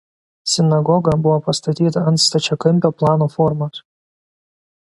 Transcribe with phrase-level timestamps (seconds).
[0.51, 3.83] Sinagoga buvo pastatyta ant stačiakampio plano formos.